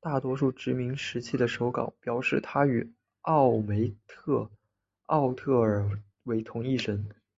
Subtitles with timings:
[0.00, 4.50] 大多数殖民时期的手稿表示她与奥梅特
[5.04, 7.06] 奥特尔为同一神。